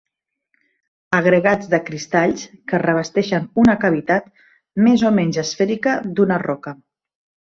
[1.17, 4.31] Agregats de cristalls que revesteixen una cavitat
[4.87, 6.75] més o menys esfèrica d'una roca.